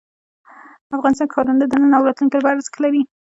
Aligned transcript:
افغانستان 0.97 1.25
کې 1.27 1.33
ښارونه 1.35 1.65
د 1.67 1.73
نن 1.81 1.91
او 1.97 2.05
راتلونکي 2.07 2.35
لپاره 2.37 2.55
ارزښت 2.55 2.77
لري. 2.83 3.01